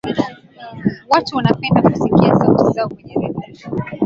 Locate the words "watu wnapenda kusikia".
1.09-2.35